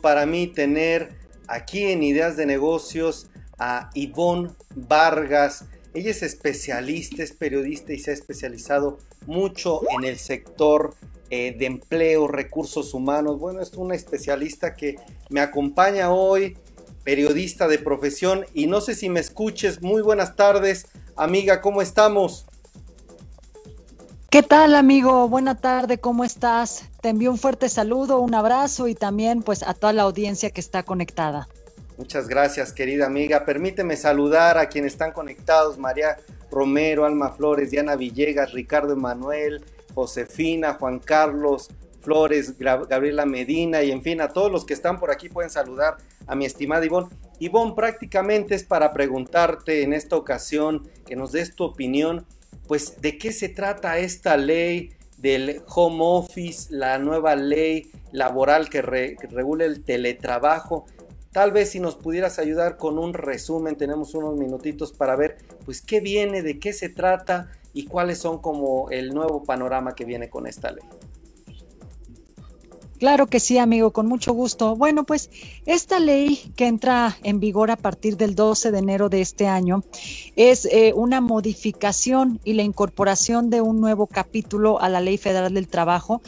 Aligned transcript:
para 0.00 0.26
mí 0.26 0.46
tener 0.46 1.10
aquí 1.48 1.84
en 1.84 2.02
Ideas 2.02 2.36
de 2.36 2.46
Negocios 2.46 3.28
a 3.58 3.90
Ivonne 3.94 4.50
Vargas. 4.74 5.64
Ella 5.92 6.10
es 6.10 6.22
especialista, 6.22 7.22
es 7.22 7.32
periodista 7.32 7.92
y 7.92 7.98
se 7.98 8.12
ha 8.12 8.14
especializado 8.14 8.98
mucho 9.26 9.82
en 9.90 10.04
el 10.04 10.18
sector 10.18 10.94
eh, 11.30 11.54
de 11.58 11.66
empleo, 11.66 12.28
recursos 12.28 12.94
humanos. 12.94 13.38
Bueno, 13.38 13.60
es 13.60 13.72
una 13.74 13.94
especialista 13.94 14.74
que 14.74 14.96
me 15.28 15.40
acompaña 15.40 16.12
hoy, 16.12 16.56
periodista 17.04 17.68
de 17.68 17.78
profesión. 17.78 18.46
Y 18.54 18.66
no 18.66 18.80
sé 18.80 18.94
si 18.94 19.08
me 19.08 19.20
escuches. 19.20 19.82
Muy 19.82 20.02
buenas 20.02 20.36
tardes, 20.36 20.86
amiga, 21.16 21.60
¿cómo 21.60 21.82
estamos? 21.82 22.46
¿Qué 24.30 24.44
tal, 24.44 24.76
amigo? 24.76 25.28
Buena 25.28 25.56
tarde, 25.56 25.98
¿cómo 25.98 26.22
estás? 26.22 26.88
Te 27.00 27.08
envío 27.08 27.32
un 27.32 27.36
fuerte 27.36 27.68
saludo, 27.68 28.20
un 28.20 28.32
abrazo 28.32 28.86
y 28.86 28.94
también 28.94 29.42
pues 29.42 29.64
a 29.64 29.74
toda 29.74 29.92
la 29.92 30.02
audiencia 30.02 30.50
que 30.50 30.60
está 30.60 30.84
conectada. 30.84 31.48
Muchas 31.98 32.28
gracias, 32.28 32.72
querida 32.72 33.06
amiga. 33.06 33.44
Permíteme 33.44 33.96
saludar 33.96 34.56
a 34.56 34.68
quienes 34.68 34.92
están 34.92 35.10
conectados, 35.10 35.78
María 35.78 36.16
Romero, 36.48 37.06
Alma 37.06 37.30
Flores, 37.32 37.72
Diana 37.72 37.96
Villegas, 37.96 38.52
Ricardo 38.52 38.92
Emanuel, 38.92 39.64
Josefina, 39.96 40.74
Juan 40.74 41.00
Carlos, 41.00 41.68
Flores, 42.00 42.56
Gabriela 42.56 43.26
Medina 43.26 43.82
y 43.82 43.90
en 43.90 44.00
fin, 44.00 44.20
a 44.20 44.28
todos 44.28 44.52
los 44.52 44.64
que 44.64 44.74
están 44.74 45.00
por 45.00 45.10
aquí 45.10 45.28
pueden 45.28 45.50
saludar 45.50 45.96
a 46.28 46.36
mi 46.36 46.44
estimada 46.44 46.86
Ivonne. 46.86 47.08
Ivonne, 47.40 47.74
prácticamente 47.74 48.54
es 48.54 48.62
para 48.62 48.92
preguntarte 48.92 49.82
en 49.82 49.92
esta 49.92 50.14
ocasión 50.14 50.88
que 51.04 51.16
nos 51.16 51.32
des 51.32 51.56
tu 51.56 51.64
opinión 51.64 52.26
pues 52.70 53.00
de 53.00 53.18
qué 53.18 53.32
se 53.32 53.48
trata 53.48 53.98
esta 53.98 54.36
ley 54.36 54.90
del 55.18 55.60
home 55.66 55.98
office, 56.02 56.68
la 56.72 57.00
nueva 57.00 57.34
ley 57.34 57.90
laboral 58.12 58.70
que, 58.70 58.80
regula 58.80 59.64
el 59.64 59.82
teletrabajo. 59.82 60.84
Tal 61.32 61.50
vez 61.50 61.70
si 61.70 61.80
nos 61.80 61.96
pudieras 61.96 62.38
ayudar 62.38 62.76
con 62.76 62.96
un 63.00 63.12
resumen, 63.12 63.74
tenemos 63.74 64.14
unos 64.14 64.36
minutitos 64.36 64.92
para 64.92 65.16
ver 65.16 65.38
pues 65.64 65.82
qué 65.82 65.98
viene, 65.98 66.42
de 66.42 66.60
qué 66.60 66.72
se 66.72 66.88
trata 66.88 67.50
y 67.72 67.86
cuáles 67.86 68.18
son 68.18 68.38
como 68.38 68.88
el 68.90 69.14
nuevo 69.14 69.42
panorama 69.42 69.96
que 69.96 70.04
viene 70.04 70.30
con 70.30 70.46
esta 70.46 70.70
ley. 70.70 70.84
Claro 73.00 73.28
que 73.28 73.40
sí, 73.40 73.56
amigo, 73.56 73.92
con 73.92 74.06
mucho 74.06 74.34
gusto. 74.34 74.76
Bueno, 74.76 75.04
pues 75.04 75.30
esta 75.64 75.98
ley 75.98 76.52
que 76.54 76.66
entra 76.66 77.16
en 77.22 77.40
vigor 77.40 77.70
a 77.70 77.76
partir 77.76 78.18
del 78.18 78.34
12 78.34 78.70
de 78.72 78.78
enero 78.78 79.08
de 79.08 79.22
este 79.22 79.46
año 79.46 79.82
es 80.36 80.66
eh, 80.66 80.92
una 80.94 81.22
modificación 81.22 82.40
y 82.44 82.52
la 82.52 82.62
incorporación 82.62 83.48
de 83.48 83.62
un 83.62 83.80
nuevo 83.80 84.06
capítulo 84.06 84.82
a 84.82 84.90
la 84.90 85.00
Ley 85.00 85.16
Federal 85.16 85.54
del 85.54 85.66
Trabajo 85.66 86.20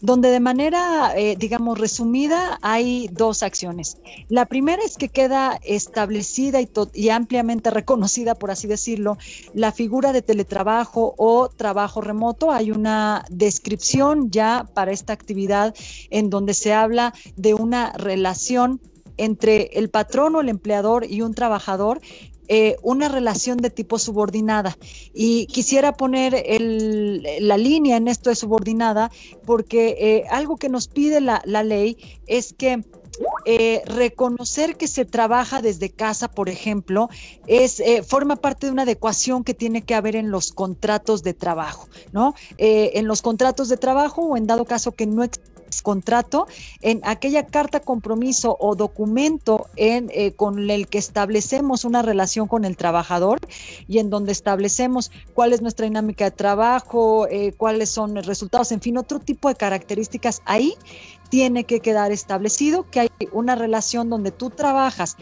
donde 0.00 0.30
de 0.30 0.40
manera, 0.40 1.12
eh, 1.16 1.36
digamos, 1.38 1.78
resumida 1.78 2.58
hay 2.62 3.08
dos 3.12 3.42
acciones. 3.42 3.98
La 4.28 4.46
primera 4.46 4.82
es 4.82 4.96
que 4.96 5.08
queda 5.08 5.58
establecida 5.62 6.60
y, 6.60 6.68
y, 6.94 7.10
ampliamente 7.10 7.70
reconocida, 7.70 8.34
por 8.34 8.50
así 8.50 8.66
decirlo, 8.66 9.18
la 9.54 9.72
figura 9.72 10.12
de 10.12 10.22
teletrabajo 10.22 11.14
o 11.18 11.48
trabajo 11.48 12.00
remoto. 12.00 12.50
Hay 12.50 12.70
una 12.70 13.24
descripción 13.30 14.30
ya 14.30 14.66
para 14.74 14.92
esta 14.92 15.12
actividad 15.12 15.74
en 16.10 16.30
donde 16.30 16.54
se 16.54 16.72
habla 16.72 17.14
de 17.36 17.54
una 17.54 17.92
relación 17.92 18.80
entre 19.24 19.70
el 19.74 19.90
patrón 19.90 20.34
o 20.36 20.40
el 20.40 20.48
empleador 20.48 21.04
y 21.08 21.22
un 21.22 21.34
trabajador 21.34 22.00
eh, 22.52 22.74
una 22.82 23.08
relación 23.08 23.58
de 23.58 23.70
tipo 23.70 23.96
subordinada. 23.96 24.76
Y 25.14 25.46
quisiera 25.46 25.92
poner 25.92 26.44
la 27.40 27.56
línea 27.56 27.96
en 27.96 28.08
esto 28.08 28.28
de 28.28 28.34
subordinada 28.34 29.12
porque 29.46 29.94
eh, 30.00 30.24
algo 30.30 30.56
que 30.56 30.68
nos 30.68 30.88
pide 30.88 31.20
la, 31.20 31.40
ley 31.62 31.96
es 32.26 32.52
que 32.52 32.84
eh, 33.44 33.82
reconocer 33.86 34.76
que 34.76 34.88
se 34.88 35.04
trabaja 35.04 35.62
desde 35.62 35.90
casa, 35.90 36.26
por 36.26 36.48
ejemplo, 36.48 37.08
es 37.46 37.80
forma 38.04 38.34
parte 38.34 38.66
de 38.66 38.72
una 38.72 38.82
adecuación 38.82 39.44
que 39.44 39.54
tiene 39.54 39.82
que 39.82 39.94
haber 39.94 40.16
en 40.16 40.32
los 40.32 40.50
contratos 40.50 41.22
de 41.22 41.34
trabajo, 41.34 41.88
¿no? 42.10 42.34
en 42.58 43.06
los 43.06 43.22
contratos 43.22 43.68
de 43.68 43.76
trabajo 43.76 44.22
o 44.22 44.36
en 44.36 44.48
dado 44.48 44.64
caso 44.64 44.90
que 44.90 45.06
no 45.06 45.22
contrato 45.82 46.46
en 46.80 47.00
aquella 47.04 47.46
carta 47.46 47.80
compromiso 47.80 48.56
o 48.58 48.74
documento 48.74 49.66
en, 49.76 50.10
eh, 50.12 50.32
con 50.32 50.70
el 50.70 50.88
que 50.88 50.98
establecemos 50.98 51.84
una 51.84 52.02
relación 52.02 52.48
con 52.48 52.64
el 52.64 52.76
trabajador 52.76 53.40
y 53.88 53.98
en 53.98 54.10
donde 54.10 54.32
establecemos 54.32 55.10
cuál 55.34 55.52
es 55.52 55.62
nuestra 55.62 55.84
dinámica 55.84 56.24
de 56.24 56.30
trabajo, 56.32 57.26
eh, 57.28 57.52
cuáles 57.56 57.90
son 57.90 58.14
los 58.14 58.26
resultados, 58.26 58.72
en 58.72 58.80
fin, 58.80 58.98
otro 58.98 59.20
tipo 59.20 59.48
de 59.48 59.54
características. 59.54 60.42
Ahí 60.44 60.74
tiene 61.28 61.64
que 61.64 61.80
quedar 61.80 62.12
establecido 62.12 62.90
que 62.90 63.00
hay 63.00 63.10
una 63.32 63.54
relación 63.54 64.10
donde 64.10 64.32
tú 64.32 64.50
trabajas 64.50 65.16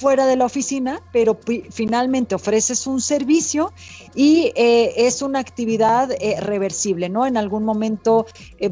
fuera 0.00 0.26
de 0.26 0.36
la 0.36 0.46
oficina, 0.46 1.02
pero 1.12 1.38
finalmente 1.70 2.34
ofreces 2.34 2.86
un 2.86 3.02
servicio 3.02 3.72
y 4.14 4.50
eh, 4.56 5.06
es 5.06 5.20
una 5.20 5.40
actividad 5.40 6.10
eh, 6.12 6.40
reversible, 6.40 7.10
¿no? 7.10 7.26
En 7.26 7.36
algún 7.36 7.64
momento, 7.64 8.24
eh, 8.58 8.70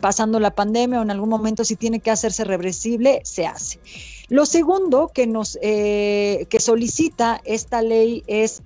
pasando 0.00 0.38
la 0.38 0.54
pandemia 0.54 1.00
o 1.00 1.02
en 1.02 1.10
algún 1.10 1.28
momento 1.28 1.64
si 1.64 1.74
tiene 1.74 1.98
que 1.98 2.12
hacerse 2.12 2.44
reversible, 2.44 3.20
se 3.24 3.46
hace. 3.46 3.80
Lo 4.28 4.46
segundo 4.46 5.10
que 5.12 5.26
nos 5.26 5.58
que 5.60 6.58
solicita 6.60 7.40
esta 7.44 7.82
ley 7.82 8.22
es 8.28 8.62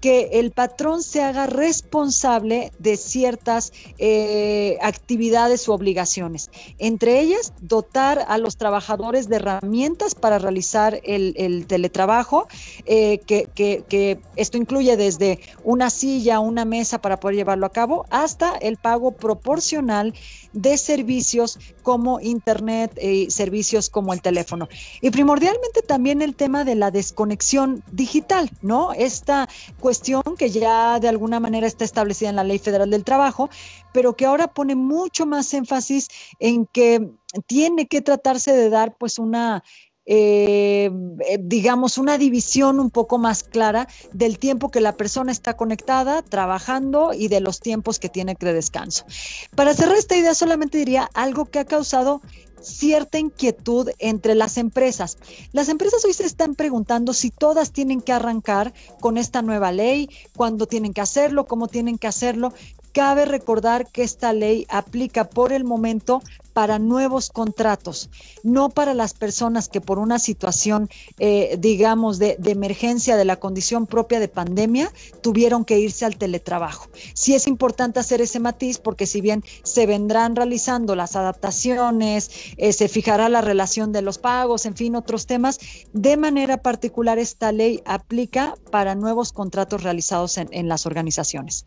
que 0.00 0.30
el 0.34 0.52
patrón 0.52 1.02
se 1.02 1.22
haga 1.22 1.46
responsable 1.46 2.72
de 2.78 2.96
ciertas 2.96 3.72
eh, 3.98 4.78
actividades 4.80 5.66
u 5.68 5.72
obligaciones. 5.72 6.50
Entre 6.78 7.20
ellas, 7.20 7.52
dotar 7.60 8.24
a 8.28 8.38
los 8.38 8.56
trabajadores 8.56 9.28
de 9.28 9.36
herramientas 9.36 10.14
para 10.14 10.38
realizar 10.38 11.00
el, 11.04 11.66
teletrabajo, 11.66 12.46
eh, 12.86 13.18
que, 13.26 14.20
esto 14.36 14.56
incluye 14.56 14.96
desde 14.96 15.40
una 15.64 15.90
silla, 15.90 16.40
una 16.40 16.64
mesa 16.64 17.00
para 17.00 17.18
poder 17.18 17.36
llevarlo 17.36 17.66
a 17.66 17.72
cabo, 17.72 18.06
hasta 18.10 18.56
el 18.56 18.76
pago 18.76 19.12
proporcional 19.12 20.14
de 20.52 20.78
servicios 20.78 21.58
como 21.82 22.20
Internet 22.20 22.98
y 23.00 23.30
servicios 23.30 23.90
como 23.90 24.12
el 24.12 24.22
teléfono. 24.22 24.68
Y 25.00 25.10
primordialmente 25.10 25.82
también 25.82 26.22
el 26.22 26.34
tema 26.34 26.64
de 26.64 26.74
la 26.74 26.90
desconexión 26.90 27.82
digital, 27.92 28.50
¿no? 28.62 28.92
Esta 28.92 29.48
cuestión 29.88 30.22
que 30.36 30.50
ya 30.50 31.00
de 31.00 31.08
alguna 31.08 31.40
manera 31.40 31.66
está 31.66 31.82
establecida 31.82 32.28
en 32.28 32.36
la 32.36 32.44
Ley 32.44 32.58
Federal 32.58 32.90
del 32.90 33.04
Trabajo, 33.04 33.48
pero 33.94 34.16
que 34.16 34.26
ahora 34.26 34.48
pone 34.48 34.74
mucho 34.74 35.24
más 35.24 35.54
énfasis 35.54 36.08
en 36.40 36.66
que 36.66 37.08
tiene 37.46 37.86
que 37.86 38.02
tratarse 38.02 38.52
de 38.52 38.68
dar 38.68 38.98
pues 38.98 39.18
una 39.18 39.64
eh, 40.04 40.90
eh, 41.26 41.38
digamos, 41.40 41.96
una 41.96 42.18
división 42.18 42.80
un 42.80 42.90
poco 42.90 43.16
más 43.16 43.42
clara 43.42 43.88
del 44.12 44.38
tiempo 44.38 44.70
que 44.70 44.80
la 44.80 44.92
persona 44.92 45.32
está 45.32 45.54
conectada, 45.54 46.20
trabajando 46.22 47.12
y 47.14 47.28
de 47.28 47.40
los 47.40 47.60
tiempos 47.60 47.98
que 47.98 48.10
tiene 48.10 48.34
de 48.38 48.52
descanso. 48.52 49.06
Para 49.54 49.72
cerrar 49.74 49.96
esta 49.96 50.16
idea, 50.16 50.34
solamente 50.34 50.76
diría 50.76 51.08
algo 51.14 51.46
que 51.46 51.58
ha 51.58 51.64
causado 51.64 52.20
cierta 52.60 53.18
inquietud 53.18 53.90
entre 53.98 54.34
las 54.34 54.56
empresas. 54.56 55.18
Las 55.52 55.68
empresas 55.68 56.04
hoy 56.04 56.12
se 56.12 56.24
están 56.24 56.54
preguntando 56.54 57.12
si 57.12 57.30
todas 57.30 57.72
tienen 57.72 58.00
que 58.00 58.12
arrancar 58.12 58.72
con 59.00 59.18
esta 59.18 59.42
nueva 59.42 59.72
ley, 59.72 60.08
cuándo 60.36 60.66
tienen 60.66 60.92
que 60.92 61.00
hacerlo, 61.00 61.46
cómo 61.46 61.68
tienen 61.68 61.98
que 61.98 62.06
hacerlo. 62.06 62.52
Cabe 62.92 63.24
recordar 63.24 63.86
que 63.86 64.02
esta 64.02 64.32
ley 64.32 64.66
aplica 64.68 65.28
por 65.28 65.52
el 65.52 65.64
momento 65.64 66.22
para 66.58 66.80
nuevos 66.80 67.30
contratos, 67.30 68.10
no 68.42 68.68
para 68.68 68.92
las 68.92 69.14
personas 69.14 69.68
que 69.68 69.80
por 69.80 70.00
una 70.00 70.18
situación, 70.18 70.90
eh, 71.20 71.56
digamos, 71.56 72.18
de, 72.18 72.36
emergencia 72.46 73.16
de 73.16 73.24
la 73.24 73.36
condición 73.36 73.86
propia 73.86 74.18
de 74.18 74.26
pandemia, 74.26 74.90
tuvieron 75.20 75.64
que 75.64 75.78
irse 75.78 76.04
al 76.04 76.16
teletrabajo. 76.16 76.88
Sí 77.14 77.36
es 77.36 77.46
importante 77.46 78.00
hacer 78.00 78.20
ese 78.20 78.40
matiz 78.40 78.78
porque 78.78 79.06
si 79.06 79.20
bien 79.20 79.44
se 79.62 79.86
vendrán 79.86 80.34
realizando 80.34 80.96
las 80.96 81.14
adaptaciones, 81.14 82.28
eh, 82.56 82.72
se 82.72 82.88
fijará 82.88 83.28
la 83.28 83.40
relación 83.40 83.92
de 83.92 84.02
los 84.02 84.18
pagos, 84.18 84.66
en 84.66 84.74
fin, 84.74 84.96
otros 84.96 85.26
temas, 85.26 85.60
de 85.92 86.16
manera 86.16 86.56
particular 86.56 87.20
esta 87.20 87.52
ley 87.52 87.82
aplica 87.84 88.56
para 88.72 88.96
nuevos 88.96 89.30
contratos 89.30 89.84
realizados 89.84 90.38
en 90.38 90.68
las 90.68 90.86
organizaciones. 90.86 91.66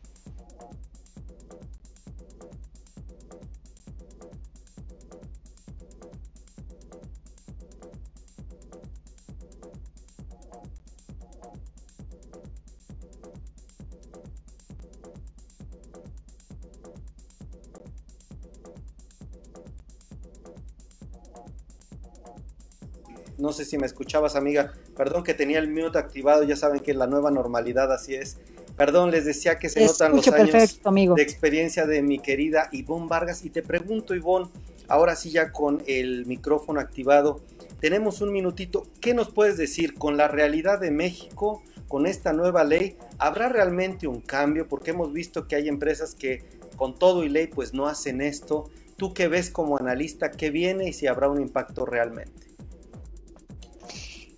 No 23.42 23.52
sé 23.52 23.66
si 23.66 23.78
me 23.78 23.88
escuchabas, 23.88 24.36
amiga. 24.36 24.74
Perdón 24.96 25.24
que 25.24 25.34
tenía 25.34 25.58
el 25.58 25.70
mute 25.70 25.98
activado. 25.98 26.44
Ya 26.44 26.56
saben 26.56 26.80
que 26.80 26.94
la 26.94 27.08
nueva 27.08 27.32
normalidad 27.32 27.92
así 27.92 28.14
es. 28.14 28.38
Perdón, 28.78 29.12
les 29.12 29.26
decía 29.26 29.58
que 29.58 29.68
se 29.68 29.84
notan 29.86 30.16
los 30.16 30.28
años 30.28 30.80
de 31.16 31.22
experiencia 31.22 31.86
de 31.86 32.02
mi 32.02 32.20
querida 32.20 32.70
Ivonne 32.72 33.08
Vargas. 33.08 33.44
Y 33.44 33.50
te 33.50 33.64
pregunto, 33.64 34.16
Ivonne, 34.16 34.50
ahora 34.88 35.16
sí 35.16 35.32
ya 35.32 35.52
con 35.52 35.84
el 35.88 36.26
micrófono 36.28 36.80
activado, 36.80 37.42
tenemos 37.80 38.22
un 38.22 38.32
minutito. 38.32 38.88
¿Qué 39.00 39.14
nos 39.14 39.30
puedes 39.30 39.58
decir 39.58 39.96
con 39.96 40.18
la 40.18 40.28
realidad 40.28 40.80
de 40.80 40.92
México, 40.92 41.64
con 41.88 42.06
esta 42.06 42.34
nueva 42.34 42.64
ley? 42.64 42.96
¿Habrá 43.18 43.50
realmente 43.50 44.08
un 44.08 44.22
cambio? 44.22 44.68
Porque 44.68 44.92
hemos 44.92 45.12
visto 45.12 45.48
que 45.48 45.56
hay 45.56 45.68
empresas 45.68 46.14
que 46.14 46.44
con 46.76 46.98
todo 46.98 47.24
y 47.24 47.30
ley 47.30 47.48
pues 47.48 47.74
no 47.74 47.88
hacen 47.88 48.22
esto. 48.22 48.70
¿Tú 48.98 49.14
qué 49.14 49.28
ves 49.28 49.50
como 49.50 49.78
analista? 49.78 50.30
¿Qué 50.30 50.52
viene 50.52 50.88
y 50.90 50.94
si 50.94 51.08
habrá 51.08 51.28
un 51.28 51.42
impacto 51.42 51.86
realmente? 51.86 52.51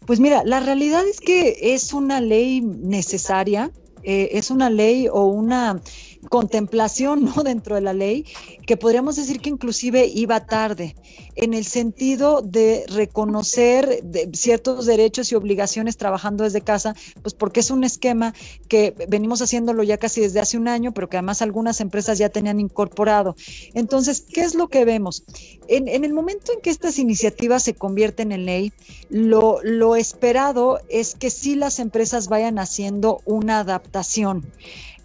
Pues 0.05 0.19
mira, 0.19 0.43
la 0.45 0.59
realidad 0.59 1.07
es 1.07 1.19
que 1.19 1.73
es 1.73 1.93
una 1.93 2.19
ley 2.19 2.61
necesaria, 2.61 3.71
eh, 4.03 4.29
es 4.33 4.51
una 4.51 4.69
ley 4.69 5.07
o 5.11 5.25
una 5.25 5.81
contemplación 6.29 7.25
¿no? 7.25 7.43
dentro 7.43 7.75
de 7.75 7.81
la 7.81 7.93
ley 7.93 8.25
que 8.65 8.77
podríamos 8.77 9.15
decir 9.15 9.39
que 9.39 9.49
inclusive 9.49 10.05
iba 10.07 10.45
tarde 10.45 10.95
en 11.35 11.53
el 11.53 11.65
sentido 11.65 12.41
de 12.41 12.85
reconocer 12.87 14.03
ciertos 14.33 14.85
derechos 14.85 15.31
y 15.31 15.35
obligaciones 15.35 15.97
trabajando 15.97 16.43
desde 16.43 16.61
casa, 16.61 16.95
pues 17.21 17.33
porque 17.33 17.61
es 17.61 17.71
un 17.71 17.83
esquema 17.83 18.33
que 18.67 18.93
venimos 19.07 19.41
haciéndolo 19.41 19.83
ya 19.83 19.97
casi 19.97 20.21
desde 20.21 20.39
hace 20.39 20.57
un 20.57 20.67
año, 20.67 20.93
pero 20.93 21.09
que 21.09 21.17
además 21.17 21.41
algunas 21.41 21.81
empresas 21.81 22.17
ya 22.17 22.29
tenían 22.29 22.59
incorporado. 22.59 23.35
Entonces, 23.73 24.21
¿qué 24.21 24.41
es 24.41 24.55
lo 24.55 24.67
que 24.67 24.85
vemos? 24.85 25.23
En, 25.67 25.87
el 25.87 26.13
momento 26.13 26.51
en 26.53 26.61
que 26.61 26.69
estas 26.69 26.99
iniciativas 26.99 27.63
se 27.63 27.73
convierten 27.73 28.31
en 28.31 28.45
ley, 28.45 28.73
lo, 29.09 29.59
lo 29.63 29.95
esperado 29.95 30.79
es 30.89 31.15
que 31.15 31.29
sí 31.29 31.55
las 31.55 31.79
empresas 31.79 32.27
vayan 32.27 32.59
haciendo 32.59 33.21
una 33.25 33.59
adaptación. 33.59 34.45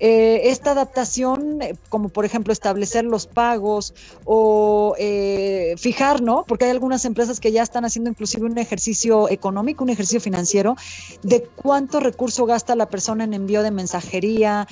Eh, 0.01 0.51
esta 0.51 0.73
adaptación, 0.73 1.08
eh, 1.17 1.75
como 1.89 2.09
por 2.09 2.25
ejemplo 2.25 2.53
establecer 2.53 3.05
los 3.05 3.27
pagos 3.27 3.95
o 4.25 4.95
eh, 4.99 5.75
fijar, 5.79 6.21
¿no? 6.21 6.45
Porque 6.47 6.67
hay 6.67 6.71
algunas 6.71 7.05
empresas 7.05 7.41
que 7.41 7.53
ya 7.53 7.63
están 7.63 7.85
haciendo 7.85 8.11
inclusive 8.11 8.47
un 8.47 8.59
ejercicio 8.59 9.29
económico, 9.29 9.85
un 9.85 9.91
ejercicio 9.91 10.21
financiero, 10.21 10.77
de 11.23 11.43
cuánto 11.57 12.01
recurso 12.01 12.47
gasta 12.47 12.77
la 12.77 12.89
persona 12.89 13.25
en 13.25 13.35
envío 13.35 13.63
de 13.63 13.71
mensajería, 13.71 14.67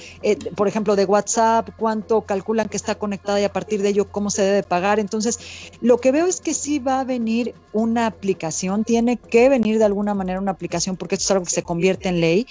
por 0.54 0.68
ejemplo, 0.68 0.96
de 0.96 1.04
WhatsApp, 1.04 1.70
cuánto 1.76 2.22
calculan 2.22 2.68
que 2.68 2.76
está 2.76 2.96
conectada 2.96 3.40
y 3.40 3.44
a 3.44 3.52
partir 3.52 3.82
de 3.82 3.90
ello 3.90 4.10
cómo 4.10 4.30
se 4.30 4.42
debe 4.42 4.62
pagar. 4.62 5.00
Entonces, 5.00 5.38
lo 5.80 5.98
que 5.98 6.12
veo 6.12 6.26
es 6.26 6.40
que 6.40 6.54
sí 6.54 6.78
va 6.78 7.00
a 7.00 7.04
venir 7.04 7.54
una 7.72 8.06
aplicación, 8.06 8.84
tiene 8.84 9.16
que 9.16 9.48
venir 9.48 9.78
de 9.78 9.84
alguna 9.84 10.14
manera 10.14 10.40
una 10.40 10.52
aplicación 10.52 10.96
porque 10.96 11.14
esto 11.16 11.24
es 11.24 11.30
algo 11.32 11.44
que 11.44 11.50
se 11.50 11.62
convierte 11.62 12.08
en 12.08 12.20
ley, 12.20 12.46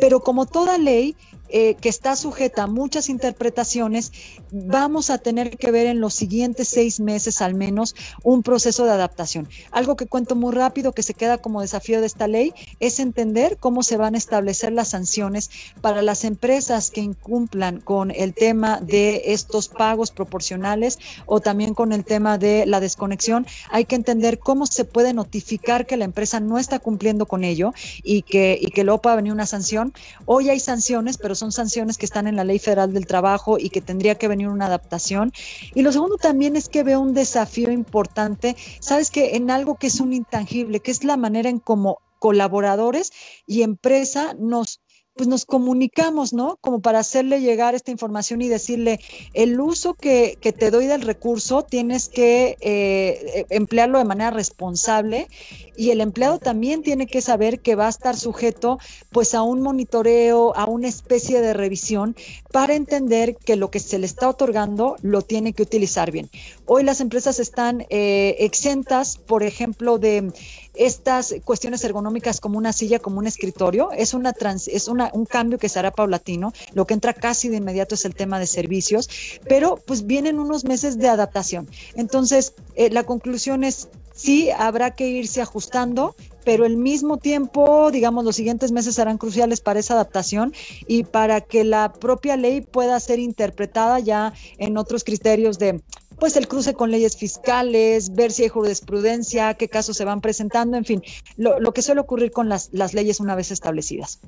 pero 0.00 0.20
como 0.20 0.46
toda 0.46 0.78
ley, 0.78 1.16
eh, 1.48 1.74
que 1.80 1.88
está 1.88 2.16
sujeta 2.16 2.64
a 2.64 2.66
muchas 2.66 3.08
interpretaciones, 3.08 4.12
vamos 4.50 5.10
a 5.10 5.18
tener 5.18 5.56
que 5.56 5.70
ver 5.70 5.86
en 5.86 6.00
los 6.00 6.14
siguientes 6.14 6.68
seis 6.68 7.00
meses 7.00 7.40
al 7.42 7.54
menos 7.54 7.94
un 8.22 8.42
proceso 8.42 8.84
de 8.84 8.92
adaptación. 8.92 9.48
Algo 9.70 9.96
que 9.96 10.06
cuento 10.06 10.34
muy 10.36 10.54
rápido, 10.54 10.92
que 10.92 11.02
se 11.02 11.14
queda 11.14 11.38
como 11.38 11.60
desafío 11.60 12.00
de 12.00 12.06
esta 12.06 12.28
ley, 12.28 12.52
es 12.80 13.00
entender 13.00 13.56
cómo 13.58 13.82
se 13.82 13.96
van 13.96 14.14
a 14.14 14.18
establecer 14.18 14.72
las 14.72 14.88
sanciones 14.88 15.50
para 15.80 16.02
las 16.02 16.24
empresas 16.24 16.90
que 16.90 17.00
incumplan 17.00 17.80
con 17.80 18.10
el 18.10 18.34
tema 18.34 18.80
de 18.80 19.22
estos 19.26 19.68
pagos 19.68 20.10
proporcionales 20.10 20.98
o 21.26 21.40
también 21.40 21.74
con 21.74 21.92
el 21.92 22.04
tema 22.04 22.38
de 22.38 22.66
la 22.66 22.80
desconexión. 22.80 23.46
Hay 23.70 23.84
que 23.84 23.96
entender 23.96 24.38
cómo 24.38 24.66
se 24.66 24.84
puede 24.84 25.14
notificar 25.14 25.86
que 25.86 25.96
la 25.96 26.04
empresa 26.04 26.40
no 26.40 26.58
está 26.58 26.78
cumpliendo 26.78 27.26
con 27.26 27.44
ello 27.44 27.72
y 28.02 28.22
que, 28.22 28.58
y 28.60 28.70
que 28.70 28.84
luego 28.84 29.02
pueda 29.02 29.16
venir 29.16 29.32
una 29.32 29.46
sanción. 29.46 29.92
Hoy 30.26 30.50
hay 30.50 30.60
sanciones, 30.60 31.18
pero 31.18 31.34
son 31.38 31.52
sanciones 31.52 31.98
que 31.98 32.06
están 32.06 32.26
en 32.26 32.36
la 32.36 32.44
Ley 32.44 32.58
Federal 32.58 32.92
del 32.92 33.06
Trabajo 33.06 33.58
y 33.58 33.70
que 33.70 33.80
tendría 33.80 34.16
que 34.16 34.28
venir 34.28 34.48
una 34.48 34.66
adaptación. 34.66 35.32
Y 35.74 35.82
lo 35.82 35.92
segundo 35.92 36.16
también 36.16 36.56
es 36.56 36.68
que 36.68 36.82
veo 36.82 37.00
un 37.00 37.14
desafío 37.14 37.70
importante, 37.70 38.56
sabes 38.80 39.10
que 39.10 39.36
en 39.36 39.50
algo 39.50 39.76
que 39.76 39.86
es 39.86 40.00
un 40.00 40.12
intangible, 40.12 40.80
que 40.80 40.90
es 40.90 41.04
la 41.04 41.16
manera 41.16 41.48
en 41.48 41.58
cómo 41.60 42.00
colaboradores 42.18 43.12
y 43.46 43.62
empresa 43.62 44.34
nos 44.38 44.80
pues 45.18 45.28
nos 45.28 45.44
comunicamos, 45.44 46.32
¿no? 46.32 46.58
Como 46.60 46.80
para 46.80 47.00
hacerle 47.00 47.40
llegar 47.40 47.74
esta 47.74 47.90
información 47.90 48.40
y 48.40 48.48
decirle, 48.48 49.00
el 49.34 49.60
uso 49.60 49.94
que, 49.94 50.38
que 50.40 50.52
te 50.52 50.70
doy 50.70 50.86
del 50.86 51.02
recurso 51.02 51.64
tienes 51.64 52.08
que 52.08 52.56
eh, 52.60 53.44
emplearlo 53.50 53.98
de 53.98 54.04
manera 54.04 54.30
responsable 54.30 55.28
y 55.76 55.90
el 55.90 56.00
empleado 56.00 56.38
también 56.38 56.82
tiene 56.82 57.08
que 57.08 57.20
saber 57.20 57.60
que 57.60 57.74
va 57.74 57.86
a 57.86 57.90
estar 57.90 58.16
sujeto 58.16 58.78
pues 59.10 59.34
a 59.34 59.42
un 59.42 59.60
monitoreo, 59.60 60.56
a 60.56 60.66
una 60.66 60.86
especie 60.86 61.40
de 61.40 61.52
revisión 61.52 62.14
para 62.52 62.76
entender 62.76 63.36
que 63.36 63.56
lo 63.56 63.70
que 63.70 63.80
se 63.80 63.98
le 63.98 64.06
está 64.06 64.28
otorgando 64.28 64.96
lo 65.02 65.22
tiene 65.22 65.52
que 65.52 65.62
utilizar 65.62 66.12
bien. 66.12 66.30
Hoy 66.66 66.84
las 66.84 67.00
empresas 67.00 67.40
están 67.40 67.86
eh, 67.90 68.36
exentas, 68.38 69.18
por 69.18 69.42
ejemplo, 69.42 69.98
de 69.98 70.32
estas 70.78 71.34
cuestiones 71.44 71.82
ergonómicas 71.82 72.40
como 72.40 72.56
una 72.56 72.72
silla, 72.72 73.00
como 73.00 73.18
un 73.18 73.26
escritorio. 73.26 73.90
Es, 73.92 74.14
una 74.14 74.32
es 74.66 74.88
una, 74.88 75.07
un 75.12 75.24
cambio 75.24 75.58
que 75.58 75.68
se 75.68 75.78
hará 75.78 75.90
paulatino. 75.90 76.52
Lo 76.74 76.86
que 76.86 76.94
entra 76.94 77.12
casi 77.12 77.48
de 77.48 77.56
inmediato 77.56 77.94
es 77.94 78.04
el 78.04 78.14
tema 78.14 78.38
de 78.38 78.46
servicios, 78.46 79.08
pero 79.48 79.76
pues 79.76 80.06
vienen 80.06 80.38
unos 80.38 80.64
meses 80.64 80.98
de 80.98 81.08
adaptación. 81.08 81.68
Entonces, 81.94 82.54
eh, 82.74 82.90
la 82.90 83.04
conclusión 83.04 83.64
es 83.64 83.88
sí 84.18 84.50
habrá 84.50 84.90
que 84.94 85.08
irse 85.08 85.40
ajustando, 85.40 86.16
pero 86.44 86.64
al 86.64 86.76
mismo 86.76 87.18
tiempo, 87.18 87.90
digamos, 87.90 88.24
los 88.24 88.36
siguientes 88.36 88.72
meses 88.72 88.96
serán 88.96 89.16
cruciales 89.16 89.60
para 89.60 89.80
esa 89.80 89.94
adaptación 89.94 90.52
y 90.86 91.04
para 91.04 91.40
que 91.40 91.62
la 91.62 91.92
propia 91.92 92.36
ley 92.36 92.60
pueda 92.60 92.98
ser 93.00 93.20
interpretada 93.20 94.00
ya 94.00 94.34
en 94.58 94.76
otros 94.76 95.04
criterios 95.04 95.58
de 95.58 95.80
pues 96.18 96.36
el 96.36 96.48
cruce 96.48 96.74
con 96.74 96.90
leyes 96.90 97.16
fiscales, 97.16 98.12
ver 98.12 98.32
si 98.32 98.42
hay 98.42 98.48
jurisprudencia, 98.48 99.54
qué 99.54 99.68
casos 99.68 99.96
se 99.96 100.04
van 100.04 100.20
presentando, 100.20 100.76
en 100.76 100.84
fin, 100.84 101.02
lo, 101.36 101.60
lo 101.60 101.72
que 101.72 101.80
suele 101.80 102.00
ocurrir 102.00 102.32
con 102.32 102.48
las, 102.48 102.70
las 102.72 102.92
leyes 102.92 103.20
una 103.20 103.36
vez 103.36 103.52
establecidas. 103.52 104.18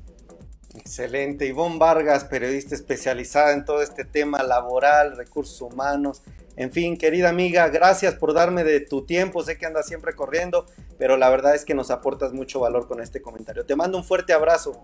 Excelente. 0.80 1.46
Ivonne 1.46 1.78
Vargas, 1.78 2.24
periodista 2.24 2.74
especializada 2.74 3.52
en 3.52 3.64
todo 3.64 3.82
este 3.82 4.04
tema 4.04 4.42
laboral, 4.42 5.16
recursos 5.16 5.60
humanos. 5.60 6.22
En 6.56 6.72
fin, 6.72 6.96
querida 6.96 7.28
amiga, 7.28 7.68
gracias 7.68 8.14
por 8.14 8.34
darme 8.34 8.64
de 8.64 8.80
tu 8.80 9.04
tiempo. 9.04 9.42
Sé 9.42 9.56
que 9.56 9.66
andas 9.66 9.86
siempre 9.86 10.14
corriendo, 10.14 10.66
pero 10.98 11.16
la 11.16 11.30
verdad 11.30 11.54
es 11.54 11.64
que 11.64 11.74
nos 11.74 11.90
aportas 11.90 12.32
mucho 12.32 12.60
valor 12.60 12.88
con 12.88 13.00
este 13.00 13.22
comentario. 13.22 13.64
Te 13.64 13.76
mando 13.76 13.98
un 13.98 14.04
fuerte 14.04 14.32
abrazo. 14.32 14.80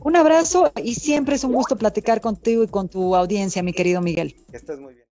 Un 0.00 0.16
abrazo 0.16 0.72
y 0.76 0.94
siempre 0.94 1.36
es 1.36 1.44
un 1.44 1.52
gusto 1.52 1.76
platicar 1.76 2.20
contigo 2.20 2.62
y 2.62 2.68
con 2.68 2.88
tu 2.88 3.16
audiencia, 3.16 3.62
mi 3.62 3.72
querido 3.72 4.00
Miguel. 4.00 4.36
Que 4.50 4.56
estés 4.56 4.78
muy 4.78 4.94
bien. 4.94 5.07